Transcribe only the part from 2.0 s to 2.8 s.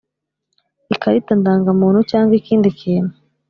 cyangwa ikindi